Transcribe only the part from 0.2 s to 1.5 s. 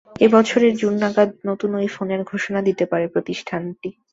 এ বছরের জুন নাগাদ